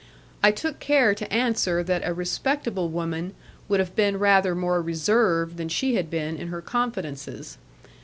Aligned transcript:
I 0.41 0.49
took 0.49 0.79
care 0.79 1.13
to 1.13 1.31
answer 1.31 1.83
that 1.83 2.01
a 2.03 2.11
respectable 2.11 2.89
woman 2.89 3.35
would 3.69 3.79
have 3.79 3.95
been 3.95 4.17
rather 4.17 4.55
more 4.55 4.81
reserved 4.81 5.57
than 5.57 5.69
she 5.69 5.93
had 5.93 6.09
been 6.09 6.37
in 6.37 6.47
her 6.47 6.59
confidences. 6.63 7.59